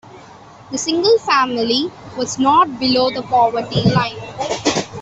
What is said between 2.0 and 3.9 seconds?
was not below the poverty